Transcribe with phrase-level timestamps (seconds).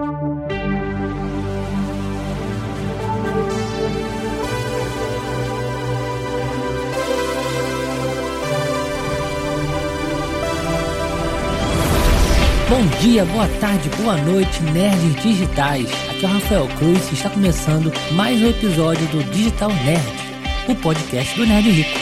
[0.00, 0.06] Bom
[13.00, 15.90] dia, boa tarde, boa noite, nerds digitais.
[16.08, 20.06] Aqui é o Rafael Cruz e está começando mais um episódio do Digital Nerd,
[20.68, 21.98] o podcast do Nerd Rico.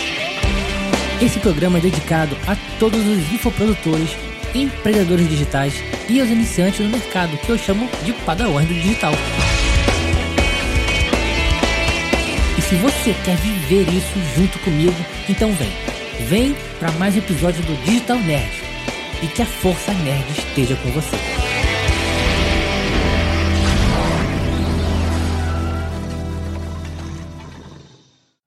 [1.23, 4.11] Esse programa é dedicado a todos os infoprodutores,
[4.62, 5.75] empreendedores digitais
[6.09, 9.12] e aos iniciantes no mercado, que eu chamo de padawans do digital.
[12.56, 14.97] E se você quer viver isso junto comigo,
[15.28, 15.73] então vem.
[16.28, 18.50] Vem para mais um episódio do Digital Nerd
[19.23, 21.16] e que a força nerd esteja com você.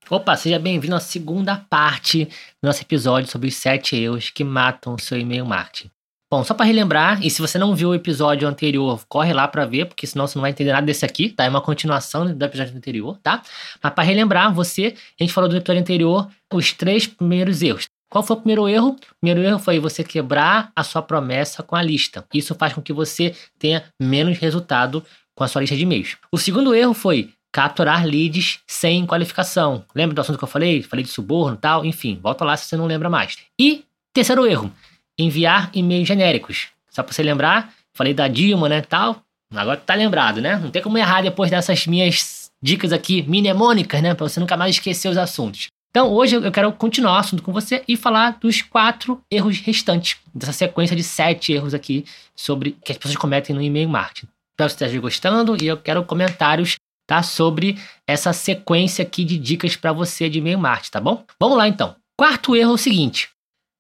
[0.10, 4.96] Opa, seja bem-vindo à segunda parte do nosso episódio sobre os 7 erros que matam
[4.96, 5.92] o seu e-mail marketing.
[6.32, 9.66] Bom, só para relembrar, e se você não viu o episódio anterior, corre lá para
[9.66, 11.44] ver, porque senão você não vai entender nada desse aqui, tá?
[11.44, 13.42] É uma continuação do episódio anterior, tá?
[13.82, 17.86] Mas para relembrar você, a gente falou do episódio anterior os três primeiros erros.
[18.12, 18.90] Qual foi o primeiro erro?
[18.90, 22.24] O primeiro erro foi você quebrar a sua promessa com a lista.
[22.32, 25.04] Isso faz com que você tenha menos resultado
[25.36, 26.16] com a sua lista de e-mails.
[26.32, 29.84] O segundo erro foi capturar leads sem qualificação.
[29.96, 30.84] Lembra do assunto que eu falei?
[30.84, 33.38] Falei de suborno e tal, enfim, volta lá se você não lembra mais.
[33.60, 34.72] E terceiro erro,
[35.20, 36.70] enviar e-mails genéricos.
[36.90, 39.22] Só para você lembrar, falei da Dilma, né, tal.
[39.54, 40.58] Agora tá lembrado, né?
[40.58, 44.76] Não tem como errar depois dessas minhas dicas aqui mnemônicas, né, para você nunca mais
[44.76, 45.68] esquecer os assuntos.
[45.90, 50.18] Então, hoje eu quero continuar o assunto com você e falar dos quatro erros restantes,
[50.34, 54.28] dessa sequência de sete erros aqui sobre que as pessoas cometem no e-mail marketing.
[54.54, 56.76] Espero que você esteja gostando e eu quero comentários
[57.08, 57.76] tá, sobre
[58.06, 61.26] essa sequência aqui de dicas para você de e-mail marketing, tá bom?
[61.40, 61.96] Vamos lá então.
[62.16, 63.30] Quarto erro é o seguinte: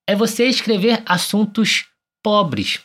[0.10, 1.86] é você escrever assuntos
[2.24, 2.80] pobres.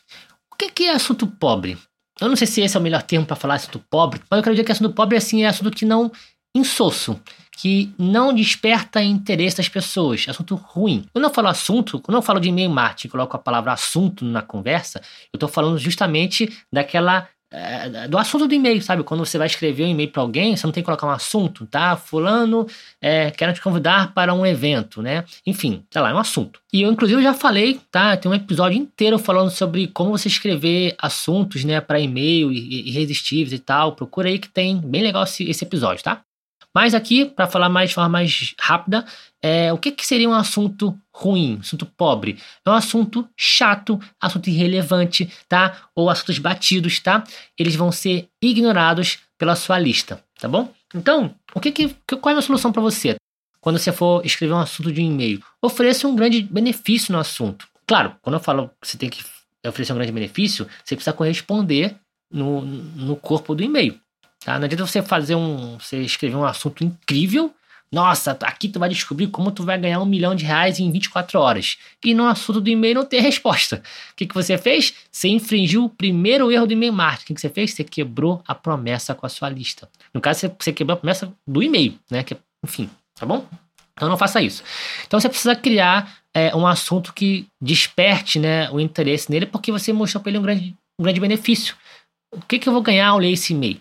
[0.52, 1.78] O que é assunto pobre?
[2.20, 4.44] Eu não sei se esse é o melhor termo para falar assunto pobre, mas eu
[4.44, 6.12] quero dizer que assunto pobre assim, é assunto que não
[6.54, 7.18] insosso
[7.56, 10.26] que não desperta interesse das pessoas.
[10.28, 11.06] Assunto ruim.
[11.12, 14.42] Quando eu falo assunto, quando eu falo de e-mail marketing, coloco a palavra assunto na
[14.42, 15.00] conversa,
[15.32, 19.04] eu estou falando justamente daquela é, do assunto do e-mail, sabe?
[19.04, 21.66] Quando você vai escrever um e-mail para alguém, você não tem que colocar um assunto,
[21.66, 21.96] tá?
[21.96, 22.66] Fulano,
[23.00, 25.24] é, quero te convidar para um evento, né?
[25.46, 26.60] Enfim, sei lá, é um assunto.
[26.72, 28.16] E eu, inclusive, já falei, tá?
[28.16, 33.58] Tem um episódio inteiro falando sobre como você escrever assuntos, né, para e-mail irresistíveis e
[33.58, 33.92] tal.
[33.92, 36.22] Procura aí que tem bem legal esse, esse episódio, tá?
[36.74, 39.04] Mas aqui, para falar mais de forma mais rápida,
[39.40, 42.38] é, o que, que seria um assunto ruim, assunto pobre?
[42.66, 45.88] É um assunto chato, assunto irrelevante, tá?
[45.94, 47.22] Ou assuntos batidos, tá?
[47.56, 50.72] Eles vão ser ignorados pela sua lista, tá bom?
[50.92, 51.88] Então, o que, que
[52.20, 53.16] qual é a solução para você?
[53.60, 57.66] Quando você for escrever um assunto de um e-mail, ofereça um grande benefício no assunto.
[57.86, 59.22] Claro, quando eu falo que você tem que
[59.66, 61.96] oferecer um grande benefício, você precisa corresponder
[62.30, 63.98] no, no corpo do e-mail.
[64.44, 64.58] Tá?
[64.58, 65.78] Não adianta você fazer um.
[65.78, 67.54] Você escrever um assunto incrível.
[67.90, 71.38] Nossa, aqui tu vai descobrir como tu vai ganhar um milhão de reais em 24
[71.38, 71.78] horas.
[72.04, 73.76] E no assunto do e-mail não tem resposta.
[74.10, 74.94] O que, que você fez?
[75.12, 77.22] Você infringiu o primeiro erro do e-mail marketing.
[77.22, 77.72] O que, que você fez?
[77.72, 79.88] Você quebrou a promessa com a sua lista.
[80.12, 82.24] No caso, você, quebrou a promessa do e-mail, né?
[82.24, 83.46] Que, enfim, tá bom?
[83.92, 84.64] Então não faça isso.
[85.06, 89.92] Então você precisa criar é, um assunto que desperte né, o interesse nele, porque você
[89.92, 91.76] mostrou para ele um grande, um grande benefício.
[92.32, 93.78] O que, que eu vou ganhar ao ler esse e-mail?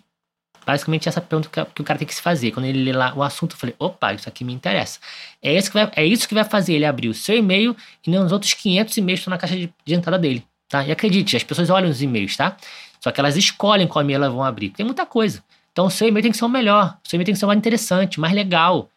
[0.66, 2.51] Basicamente, essa pergunta que o cara tem que se fazer.
[2.51, 5.00] Quando ele lê lá o assunto, eu falei: opa, isso aqui me interessa.
[5.41, 7.75] É isso que vai, é isso que vai fazer ele abrir o seu e-mail
[8.06, 10.46] e não os outros 500 e-mails que estão na caixa de, de entrada dele.
[10.69, 10.85] Tá?
[10.85, 12.57] E acredite, as pessoas olham os e-mails, tá?
[13.00, 14.69] Só que elas escolhem qual e-mail elas vão abrir.
[14.69, 15.44] Tem muita coisa.
[15.72, 16.97] Então, o seu e-mail tem que ser o melhor.
[17.06, 18.90] O seu e-mail tem que ser mais interessante, mais legal,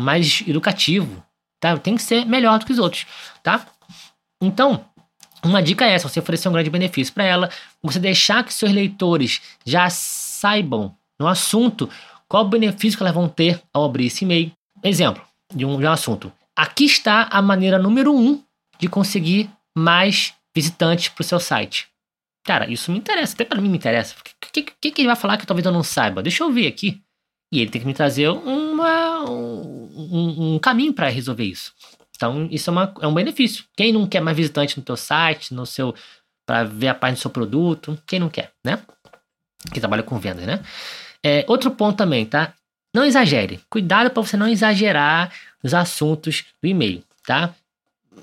[0.00, 1.22] mais educativo.
[1.58, 1.76] Tá?
[1.76, 3.06] Tem que ser melhor do que os outros,
[3.42, 3.66] tá?
[4.40, 4.84] Então,
[5.44, 7.50] uma dica é essa: você oferecer um grande benefício para ela,
[7.82, 11.88] você deixar que seus leitores já saibam no assunto
[12.28, 14.52] qual o benefício que elas vão ter ao abrir esse e-mail.
[14.82, 15.22] Exemplo
[15.54, 16.32] de um, de um assunto.
[16.56, 18.42] Aqui está a maneira número um
[18.78, 21.88] de conseguir mais visitantes para o seu site.
[22.44, 24.16] Cara, isso me interessa, até para mim me interessa.
[24.18, 26.22] O que, que, que, ele vai falar que talvez eu não saiba?
[26.22, 27.00] Deixa eu ver aqui.
[27.52, 31.72] E ele tem que me trazer uma, um, um caminho para resolver isso.
[32.22, 33.64] Então, isso é, uma, é um benefício.
[33.76, 35.92] Quem não quer mais visitante no teu site, no seu
[36.46, 38.80] para ver a página do seu produto, quem não quer, né?
[39.72, 40.60] que trabalha com vendas, né?
[41.22, 42.52] É, outro ponto também, tá?
[42.94, 43.60] Não exagere.
[43.70, 45.32] Cuidado para você não exagerar
[45.62, 47.54] os assuntos do e-mail, tá?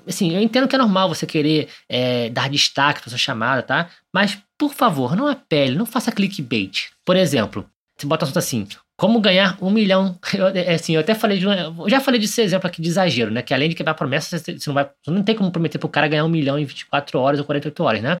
[0.06, 3.90] Assim, eu entendo que é normal você querer é, dar destaque para sua chamada, tá?
[4.12, 6.90] Mas, por favor, não apele, não faça clickbait.
[7.04, 8.66] Por exemplo, você bota assunto assim,
[9.00, 10.18] como ganhar um milhão.
[10.34, 11.46] Eu, é, assim, eu até falei de.
[11.46, 13.40] Eu já falei desse exemplo aqui de exagero, né?
[13.40, 16.06] Que além de quebrar promessa, você não, vai, você não tem como prometer pro cara
[16.06, 18.16] ganhar um milhão em 24 horas ou 48 horas, né?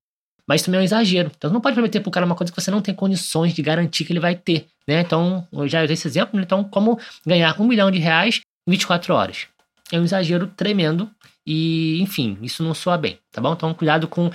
[0.48, 1.30] mas isso também é um exagero.
[1.36, 4.04] Então, não pode prometer pro cara uma coisa que você não tem condições de garantir
[4.04, 5.00] que ele vai ter, né?
[5.00, 6.42] Então, eu já usei esse exemplo, né?
[6.42, 9.46] então, como ganhar um milhão de reais em 24 horas?
[9.92, 11.08] É um exagero tremendo
[11.46, 13.52] e, enfim, isso não soa bem, tá bom?
[13.52, 14.28] Então, cuidado com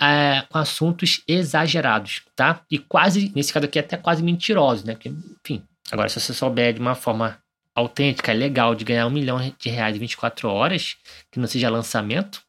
[0.00, 2.62] é, com assuntos exagerados, tá?
[2.68, 4.94] E quase, nesse caso aqui, até quase mentirosos, né?
[4.94, 7.42] Porque, enfim, agora se você souber de uma forma
[7.74, 10.96] autêntica, legal, de ganhar um milhão de reais em 24 horas,
[11.30, 12.42] que não seja lançamento,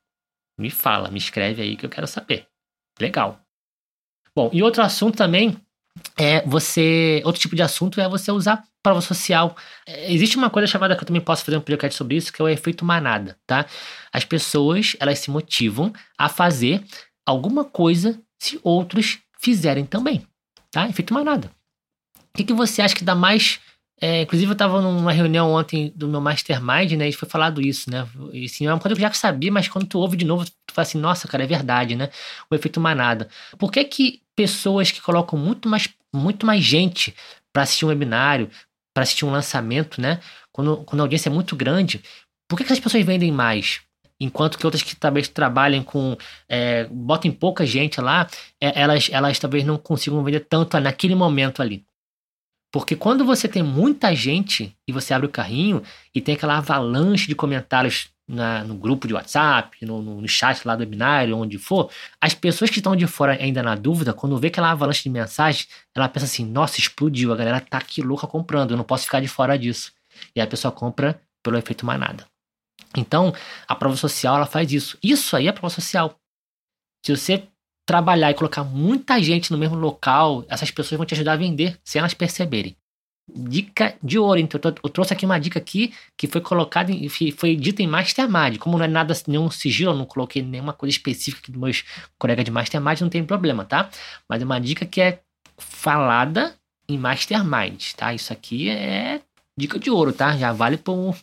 [0.57, 2.47] me fala, me escreve aí que eu quero saber.
[2.99, 3.39] Legal.
[4.35, 5.57] Bom, e outro assunto também
[6.17, 7.21] é você.
[7.25, 9.55] Outro tipo de assunto é você usar prova social.
[9.85, 12.41] É, existe uma coisa chamada que eu também posso fazer um podcast sobre isso, que
[12.41, 13.65] é o efeito manada, tá?
[14.11, 16.83] As pessoas, elas se motivam a fazer
[17.25, 20.25] alguma coisa se outros fizerem também,
[20.71, 20.87] tá?
[20.87, 21.51] Efeito manada.
[22.33, 23.59] O que, que você acha que dá mais
[24.03, 27.07] é, inclusive, eu estava numa reunião ontem do meu Mastermind, né?
[27.09, 28.07] E foi falado isso, né?
[28.33, 30.43] E assim, é uma coisa que eu já sabia, mas quando tu ouve de novo,
[30.43, 32.09] tu fala assim, nossa, cara, é verdade, né?
[32.49, 33.29] O efeito manada.
[33.59, 37.13] Por que que pessoas que colocam muito mais, muito mais gente
[37.53, 38.49] para assistir um webinário,
[38.91, 40.19] para assistir um lançamento, né?
[40.51, 42.01] Quando, quando a audiência é muito grande,
[42.49, 43.81] por que, que as pessoas vendem mais?
[44.19, 46.17] Enquanto que outras que talvez trabalhem com.
[46.49, 48.27] É, botem pouca gente lá,
[48.59, 51.85] é, elas, elas talvez não consigam vender tanto naquele momento ali.
[52.71, 55.83] Porque quando você tem muita gente e você abre o carrinho
[56.15, 60.75] e tem aquela avalanche de comentários na, no grupo de WhatsApp, no, no, chat lá
[60.75, 64.47] do webinário, onde for, as pessoas que estão de fora ainda na dúvida, quando vê
[64.47, 68.71] aquela avalanche de mensagens, ela pensa assim: nossa, explodiu, a galera tá aqui louca comprando,
[68.71, 69.91] eu não posso ficar de fora disso.
[70.33, 72.25] E a pessoa compra pelo efeito manada.
[72.95, 73.33] Então,
[73.67, 74.97] a prova social ela faz isso.
[75.03, 76.15] Isso aí é prova social.
[77.05, 77.47] Se você
[77.91, 81.77] trabalhar e colocar muita gente no mesmo local, essas pessoas vão te ajudar a vender
[81.83, 82.73] sem elas perceberem.
[83.29, 87.53] Dica de ouro, então eu trouxe aqui uma dica aqui que foi colocada, em, foi
[87.57, 88.57] dita em Mastermind.
[88.59, 91.83] Como não é nada, nenhum sigilo, eu não coloquei nenhuma coisa específica dos meus
[92.17, 93.89] colegas de Mastermind, não tem problema, tá?
[94.27, 95.19] Mas é uma dica que é
[95.57, 96.55] falada
[96.87, 98.13] em Mastermind, tá?
[98.13, 99.20] Isso aqui é
[99.61, 100.35] dica de ouro, tá?
[100.35, 101.15] Já vale por.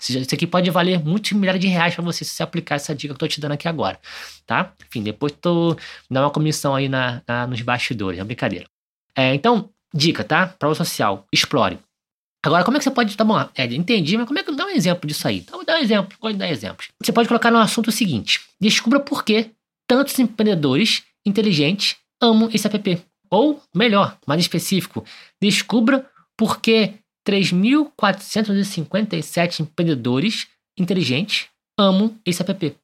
[0.00, 3.14] Isso aqui pode valer muitos milhares de reais para você se você aplicar essa dica
[3.14, 3.98] que eu tô te dando aqui agora,
[4.46, 4.72] tá?
[4.86, 5.76] Enfim, depois tu
[6.10, 8.66] dá uma comissão aí na, na nos bastidores, é uma brincadeira.
[9.16, 10.46] É, então, dica, tá?
[10.46, 11.78] Prova social, explore.
[12.44, 13.16] Agora, como é que você pode.
[13.16, 15.38] Tá bom, Ed, entendi, mas como é que dá um exemplo disso aí?
[15.38, 16.88] Então, dá um exemplo, pode dar exemplos.
[17.02, 19.50] Você pode colocar no assunto o seguinte: descubra por que
[19.88, 23.02] tantos empreendedores inteligentes amam esse app.
[23.30, 25.04] Ou, melhor, mais específico,
[25.40, 26.06] descubra
[26.36, 26.94] por que
[27.26, 32.76] 3.457 empreendedores inteligentes amam esse app.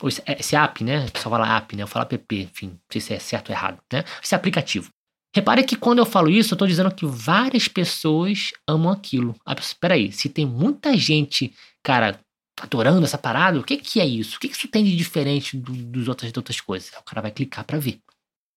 [0.00, 1.04] Ou esse, esse app, né?
[1.06, 1.82] O pessoal fala app, né?
[1.82, 4.04] Eu falo app, enfim, não sei se é certo ou errado, né?
[4.22, 4.88] Esse aplicativo.
[5.34, 9.36] Repare que quando eu falo isso, eu estou dizendo que várias pessoas amam aquilo.
[9.46, 11.54] Ah, espera aí, se tem muita gente,
[11.84, 12.18] cara,
[12.60, 14.36] adorando essa parada, o que, que é isso?
[14.36, 16.90] O que, que isso tem de diferente do, dos outras, de outras coisas?
[16.98, 18.00] O cara vai clicar para ver.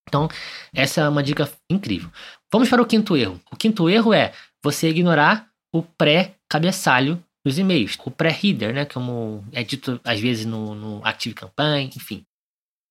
[0.08, 0.28] Então,
[0.74, 2.10] essa é uma dica incrível.
[2.52, 3.40] Vamos para o quinto erro.
[3.52, 9.64] O quinto erro é você ignorar o pré-cabeçalho dos e-mails, o pré-header, né, como é
[9.64, 12.24] dito às vezes no, no Active Campaign, enfim.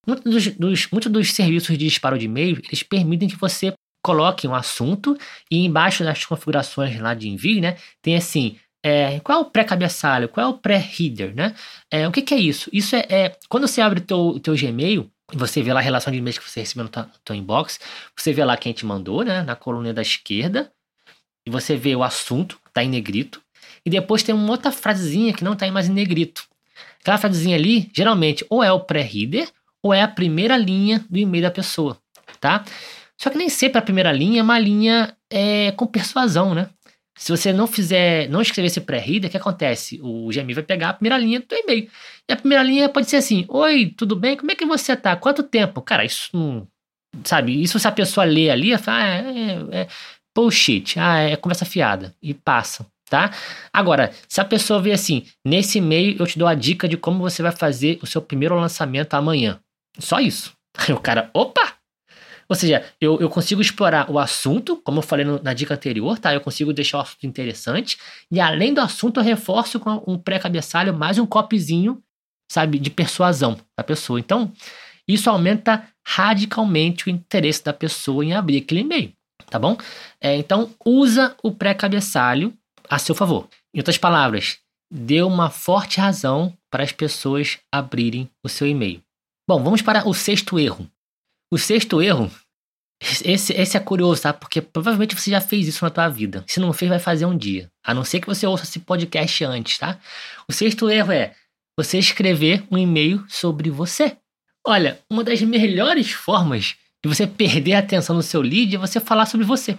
[0.06, 3.72] Muitos dos, dos, muitos dos serviços de disparo de e-mail, eles permitem que você
[4.04, 5.16] coloque um assunto
[5.50, 10.28] e embaixo das configurações lá de envio, né, tem assim, é, qual é o pré-cabeçalho,
[10.28, 11.54] qual é o pré-header, né?
[11.88, 12.68] É, o que, que, é isso?
[12.72, 16.12] Isso é, é quando você abre o teu, teu Gmail, você vê lá a relação
[16.12, 16.90] de e-mails que você recebeu no
[17.24, 17.78] teu inbox,
[18.18, 20.70] você vê lá quem te mandou, né, na coluna da esquerda,
[21.46, 23.42] e você vê o assunto, tá em negrito,
[23.84, 26.44] e depois tem uma outra frasezinha que não tá mais em negrito.
[27.00, 29.48] Aquela frasezinha ali, geralmente, ou é o pré-reader,
[29.82, 31.98] ou é a primeira linha do e-mail da pessoa,
[32.40, 32.64] tá?
[33.16, 36.68] Só que nem sempre a primeira linha é uma linha é, com persuasão, né?
[37.16, 40.00] Se você não fizer, não escrever esse pré-reader, o que acontece?
[40.02, 41.88] O Gmail vai pegar a primeira linha do e-mail.
[42.28, 44.36] E a primeira linha pode ser assim: Oi, tudo bem?
[44.36, 45.14] Como é que você tá?
[45.14, 45.82] Quanto tempo?
[45.82, 46.66] Cara, isso não.
[47.24, 47.62] Sabe?
[47.62, 49.88] Isso se a pessoa lê ali, fala, ah, é, é,
[50.34, 53.30] bullshit, ah, é conversa fiada, e passa, tá?
[53.72, 57.20] Agora, se a pessoa vê assim, nesse e-mail eu te dou a dica de como
[57.20, 59.60] você vai fazer o seu primeiro lançamento amanhã.
[59.98, 60.52] Só isso.
[60.76, 61.74] Aí o cara, opa!
[62.48, 66.18] Ou seja, eu, eu consigo explorar o assunto, como eu falei no, na dica anterior,
[66.18, 66.34] tá?
[66.34, 67.96] Eu consigo deixar o assunto interessante.
[68.30, 72.02] E além do assunto, eu reforço com um pré-cabeçalho, mais um copizinho,
[72.50, 74.20] sabe, de persuasão da pessoa.
[74.20, 74.52] Então,
[75.08, 79.12] isso aumenta radicalmente o interesse da pessoa em abrir aquele e-mail
[79.52, 79.76] tá bom?
[80.18, 82.56] É, então, usa o pré-cabeçalho
[82.88, 83.46] a seu favor.
[83.74, 84.58] Em outras palavras,
[84.90, 89.02] dê uma forte razão para as pessoas abrirem o seu e-mail.
[89.46, 90.90] Bom, vamos para o sexto erro.
[91.52, 92.30] O sexto erro,
[93.24, 94.32] esse, esse é curioso, tá?
[94.32, 96.44] Porque provavelmente você já fez isso na tua vida.
[96.48, 97.70] Se não fez, vai fazer um dia.
[97.84, 99.98] A não ser que você ouça esse podcast antes, tá?
[100.48, 101.34] O sexto erro é
[101.78, 104.16] você escrever um e-mail sobre você.
[104.66, 109.00] Olha, uma das melhores formas de você perder a atenção do seu lead é você
[109.00, 109.76] falar sobre você.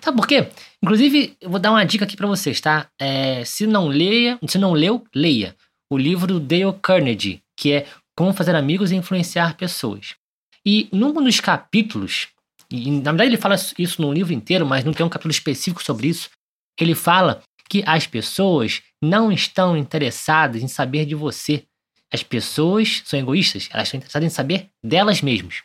[0.00, 0.48] Sabe por quê?
[0.82, 2.88] Inclusive, eu vou dar uma dica aqui para vocês, tá?
[3.00, 5.56] É, se não leia, se não leu, leia
[5.90, 10.14] o livro do Dale Carnegie, que é Como Fazer Amigos e Influenciar Pessoas.
[10.64, 12.28] E num dos capítulos,
[12.70, 15.82] e na verdade ele fala isso no livro inteiro, mas não tem um capítulo específico
[15.82, 16.30] sobre isso,
[16.80, 21.64] ele fala que as pessoas não estão interessadas em saber de você.
[22.12, 25.62] As pessoas são egoístas, elas estão interessadas em saber delas mesmas.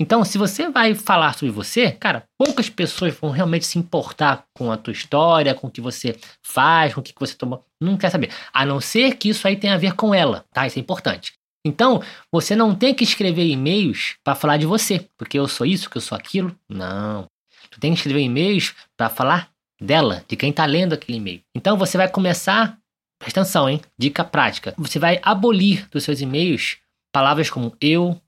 [0.00, 4.70] Então, se você vai falar sobre você, cara, poucas pessoas vão realmente se importar com
[4.70, 7.60] a tua história, com o que você faz, com o que você toma.
[7.80, 8.30] Não quer saber.
[8.52, 10.66] A não ser que isso aí tenha a ver com ela, tá?
[10.66, 11.32] Isso é importante.
[11.66, 12.00] Então,
[12.32, 15.96] você não tem que escrever e-mails para falar de você, porque eu sou isso, que
[15.96, 16.56] eu sou aquilo.
[16.68, 17.26] Não.
[17.68, 19.50] Tu tem que escrever e-mails para falar
[19.80, 21.40] dela, de quem está lendo aquele e-mail.
[21.56, 22.78] Então, você vai começar,
[23.18, 23.80] presta atenção, hein?
[23.98, 24.74] Dica prática.
[24.78, 26.78] Você vai abolir dos seus e-mails
[27.12, 28.20] palavras como eu,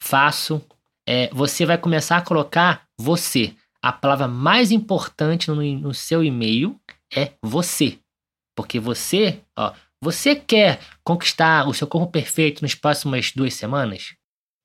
[0.00, 0.64] faço,
[1.08, 3.54] é, você vai começar a colocar você.
[3.82, 6.78] A palavra mais importante no, no seu e-mail
[7.10, 7.98] é você.
[8.54, 9.72] Porque você, ó,
[10.04, 14.16] você quer conquistar o seu corpo perfeito nas próximas duas semanas?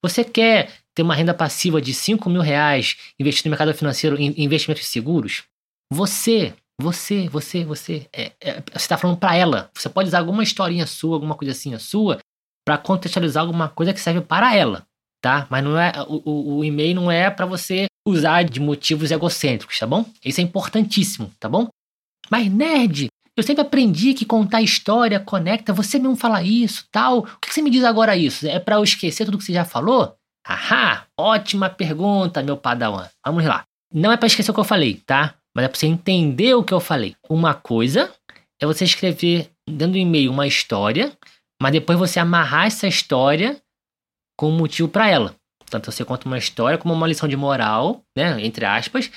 [0.04, 4.34] Você quer ter uma renda passiva de 5 mil reais investido no mercado financeiro em
[4.36, 5.44] investimentos seguros?
[5.90, 9.70] Você, você, você, você, é, é, você está falando para ela.
[9.74, 12.18] Você pode usar alguma historinha sua, alguma coisa assim sua,
[12.66, 14.86] para contextualizar alguma coisa que serve para ela
[15.24, 15.46] tá?
[15.48, 19.86] Mas não é o, o, e-mail não é para você usar de motivos egocêntricos, tá
[19.86, 20.04] bom?
[20.22, 21.66] Isso é importantíssimo, tá bom?
[22.30, 25.72] Mas nerd, eu sempre aprendi que contar história conecta.
[25.72, 27.20] Você mesmo fala isso, tal.
[27.20, 28.46] O que você me diz agora isso?
[28.46, 30.14] É para eu esquecer tudo que você já falou?
[30.46, 33.08] Ahá, ótima pergunta, meu padawan.
[33.24, 33.64] Vamos lá.
[33.94, 35.36] Não é para esquecer o que eu falei, tá?
[35.56, 37.16] Mas é para você entender o que eu falei.
[37.30, 38.12] Uma coisa
[38.60, 41.16] é você escrever dentro do e-mail uma história,
[41.62, 43.56] mas depois você amarrar essa história
[44.36, 45.34] com um motivo para ela.
[45.70, 49.10] Tanto você conta uma história como uma lição de moral, né, entre aspas,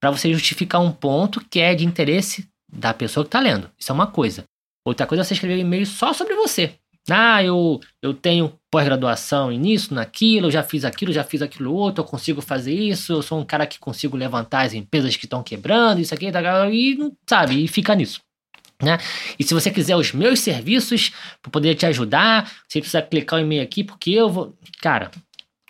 [0.00, 3.70] para você justificar um ponto que é de interesse da pessoa que está lendo.
[3.78, 4.44] Isso é uma coisa.
[4.84, 6.74] Outra coisa é você escrever um e-mail só sobre você.
[7.08, 12.02] Ah, eu, eu tenho pós-graduação nisso, naquilo, eu já fiz aquilo, já fiz aquilo outro,
[12.02, 15.42] eu consigo fazer isso, eu sou um cara que consigo levantar as empresas que estão
[15.42, 16.96] quebrando, isso aqui, tá, e
[17.28, 18.20] sabe, e fica nisso.
[18.82, 18.98] Né?
[19.38, 23.42] E se você quiser os meus serviços para poder te ajudar, você precisa clicar o
[23.42, 24.56] e-mail aqui, porque eu vou.
[24.80, 25.10] Cara,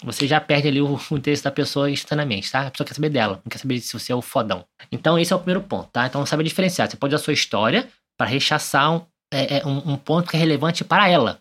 [0.02, 2.66] você já perde ali o, interesse da pessoa instantaneamente, tá?
[2.66, 4.64] A pessoa quer saber dela, não quer saber se você é o fodão.
[4.90, 6.06] Então, esse é o primeiro ponto, tá?
[6.06, 6.88] Então, sabe diferenciar.
[6.88, 9.02] Você pode usar a sua história para rechaçar um,
[9.32, 11.40] é, é, um, um, ponto que é relevante para ela.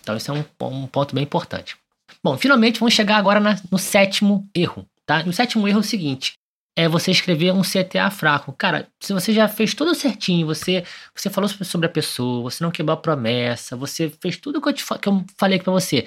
[0.00, 1.76] Então, esse é um, um ponto bem importante.
[2.22, 5.22] Bom, finalmente, vamos chegar agora na, no sétimo erro, tá?
[5.22, 6.37] E o sétimo erro é o seguinte:
[6.78, 8.52] é você escrever um CTA fraco.
[8.52, 12.70] Cara, se você já fez tudo certinho, você você falou sobre a pessoa, você não
[12.70, 16.06] quebrou a promessa, você fez tudo que eu, te, que eu falei para você.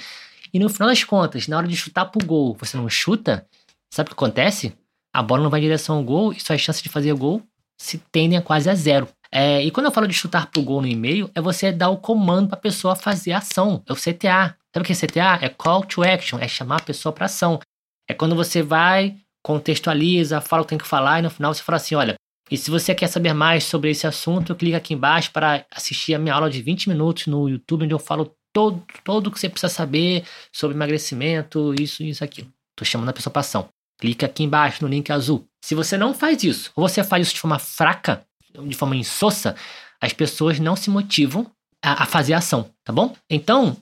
[0.53, 3.45] E no final das contas, na hora de chutar pro gol, você não chuta,
[3.93, 4.73] sabe o que acontece?
[5.13, 7.41] A bola não vai em direção ao gol e suas chances de fazer gol
[7.77, 9.09] se tendem a quase a zero.
[9.29, 11.97] É, e quando eu falo de chutar pro gol no e-mail, é você dar o
[11.97, 13.83] comando para a pessoa fazer a ação.
[13.85, 14.55] É o CTA.
[14.73, 15.45] Sabe o que é CTA?
[15.45, 17.59] É call to action, é chamar a pessoa para ação.
[18.07, 21.63] É quando você vai contextualiza, fala o que tem que falar e no final você
[21.63, 22.15] fala assim: olha,
[22.49, 26.19] e se você quer saber mais sobre esse assunto, clica aqui embaixo para assistir a
[26.19, 29.47] minha aula de 20 minutos no YouTube, onde eu falo todo, todo o que você
[29.47, 32.51] precisa saber sobre emagrecimento, isso, isso, aquilo.
[32.75, 33.69] Tô chamando a pessoa para ação.
[33.97, 35.47] Clica aqui embaixo no link azul.
[35.63, 38.25] Se você não faz isso, ou você faz isso de forma fraca,
[38.65, 39.55] de forma insossa,
[40.01, 41.49] as pessoas não se motivam
[41.81, 43.15] a, a fazer a ação, tá bom?
[43.29, 43.77] Então,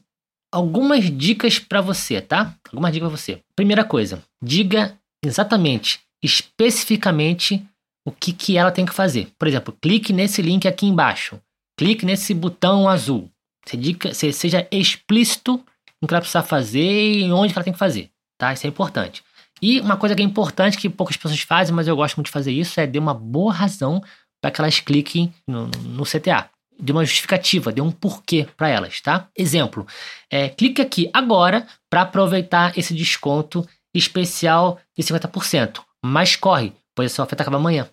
[0.51, 2.55] algumas dicas para você, tá?
[2.67, 3.41] Algumas dicas para você.
[3.55, 7.65] Primeira coisa, diga exatamente, especificamente
[8.05, 9.31] o que, que ela tem que fazer.
[9.37, 11.39] Por exemplo, clique nesse link aqui embaixo.
[11.77, 13.29] Clique nesse botão azul.
[13.65, 15.63] Você dica, você seja explícito
[16.01, 18.09] no que ela precisa fazer e onde ela tem que fazer.
[18.37, 18.53] Tá?
[18.53, 19.23] Isso é importante.
[19.61, 22.31] E uma coisa que é importante, que poucas pessoas fazem, mas eu gosto muito de
[22.31, 24.01] fazer isso, é dar uma boa razão
[24.41, 26.49] para que elas cliquem no, no CTA.
[26.79, 29.27] Dê uma justificativa, dê um porquê para elas, tá?
[29.37, 29.85] Exemplo,
[30.31, 35.81] é, clique aqui agora para aproveitar esse desconto especial de 50%.
[36.03, 37.89] Mas corre, pois essa oferta acaba amanhã.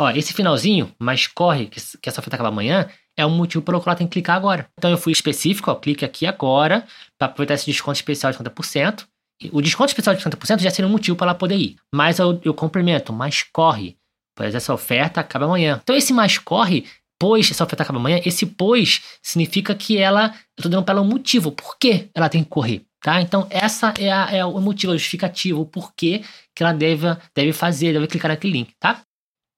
[0.00, 1.78] Ó, esse finalzinho, mas corre, que
[2.08, 4.66] essa oferta acaba amanhã, é um motivo pelo qual ela tem que clicar agora.
[4.78, 6.86] Então eu fui específico, ó, clique aqui agora
[7.18, 9.06] para aproveitar esse desconto especial de 50%.
[9.52, 11.76] O desconto especial de 50% já seria um motivo para ela poder ir.
[11.94, 13.96] Mas eu, eu complemento, mas corre,
[14.36, 15.80] pois essa oferta acaba amanhã.
[15.82, 16.86] Então esse mais corre,
[17.18, 21.02] pois essa oferta acaba amanhã, esse pois significa que ela, eu tô dando para ela
[21.02, 22.84] um motivo, por que ela tem que correr.
[23.02, 23.20] Tá?
[23.20, 26.22] Então, essa é, a, é o motivo, a justificativa, o porquê
[26.54, 29.02] que ela deve, deve fazer, deve clicar naquele link, tá?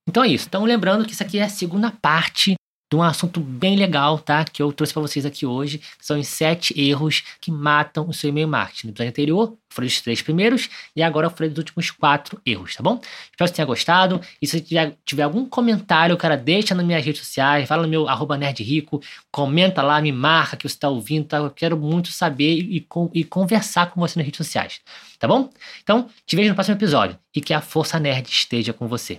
[0.08, 0.46] Então é isso.
[0.48, 2.54] Então, lembrando que isso aqui é a segunda parte
[2.94, 4.44] de um assunto bem legal, tá?
[4.44, 5.80] Que eu trouxe para vocês aqui hoje.
[6.00, 8.86] São os sete erros que matam o seu e-mail marketing.
[8.86, 12.82] No episódio anterior, foram os três primeiros e agora falei dos últimos quatro erros, tá
[12.82, 13.00] bom?
[13.02, 14.20] Espero que você tenha gostado.
[14.40, 18.08] E se tiver, tiver algum comentário, cara, deixa nas minhas redes sociais, fala no meu
[18.08, 21.38] arroba nerdrico, comenta lá, me marca que você está ouvindo, tá?
[21.38, 24.80] Eu quero muito saber e, e conversar com você nas redes sociais,
[25.18, 25.50] tá bom?
[25.82, 29.18] Então, te vejo no próximo episódio e que a Força Nerd esteja com você.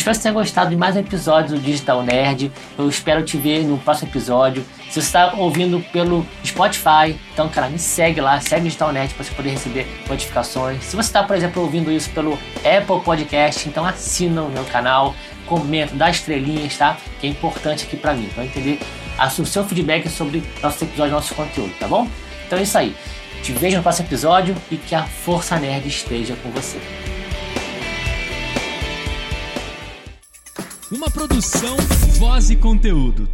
[0.00, 2.50] Espero que você tenha gostado de mais um episódio do Digital Nerd.
[2.78, 4.64] Eu espero te ver no próximo episódio.
[4.88, 9.12] Se você está ouvindo pelo Spotify, então, cara, me segue lá, segue o Digital Nerd
[9.12, 10.84] para você poder receber notificações.
[10.84, 15.14] Se você está, por exemplo, ouvindo isso pelo Apple Podcast, então assina o meu canal,
[15.44, 16.96] comenta, dá estrelinhas, tá?
[17.20, 18.80] Que é importante aqui para mim, para entender
[19.38, 22.08] o seu feedback sobre nosso episódio, nosso conteúdo, tá bom?
[22.46, 22.96] Então é isso aí.
[23.42, 26.80] Te vejo no próximo episódio e que a Força Nerd esteja com você.
[30.90, 31.76] Uma produção,
[32.18, 33.28] voz e conteúdo.